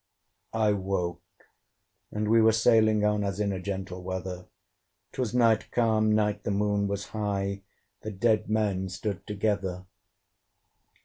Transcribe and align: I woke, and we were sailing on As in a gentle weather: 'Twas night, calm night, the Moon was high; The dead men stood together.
I 0.55 0.71
woke, 0.73 1.21
and 2.11 2.27
we 2.27 2.41
were 2.41 2.53
sailing 2.53 3.05
on 3.05 3.23
As 3.23 3.39
in 3.39 3.51
a 3.51 3.59
gentle 3.61 4.01
weather: 4.01 4.47
'Twas 5.11 5.35
night, 5.35 5.69
calm 5.69 6.11
night, 6.15 6.41
the 6.43 6.49
Moon 6.49 6.87
was 6.87 7.09
high; 7.09 7.61
The 8.01 8.09
dead 8.09 8.49
men 8.49 8.89
stood 8.89 9.27
together. 9.27 9.85